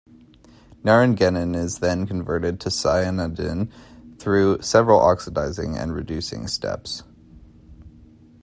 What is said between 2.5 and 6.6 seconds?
to cyanidin through several oxidizing and reducing